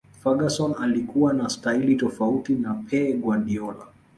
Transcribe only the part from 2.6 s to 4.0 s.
Pe Guardiola